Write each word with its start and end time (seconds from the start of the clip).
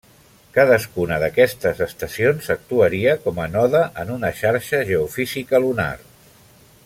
Cadascuna 0.53 1.17
d'aquestes 1.23 1.83
estacions 1.87 2.49
actuaria 2.55 3.13
com 3.27 3.43
a 3.45 3.47
node 3.57 3.83
en 4.05 4.15
una 4.17 4.35
xarxa 4.41 4.81
geofísica 4.89 5.65
lunar. 5.67 5.91